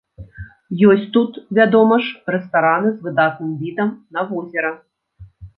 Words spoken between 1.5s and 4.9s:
вядома ж, рэстараны з выдатным відам на возера.